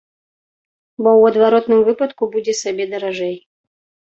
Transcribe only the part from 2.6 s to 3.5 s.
сабе даражэй.